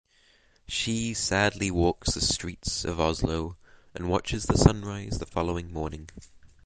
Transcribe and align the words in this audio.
She 0.67 1.13
sadly 1.13 1.69
walks 1.69 2.15
the 2.15 2.21
streets 2.21 2.85
of 2.85 2.99
Oslo 2.99 3.55
and 3.93 4.09
watches 4.09 4.45
the 4.47 4.57
sunrise 4.57 5.19
the 5.19 5.27
following 5.27 5.71
morning. 5.71 6.09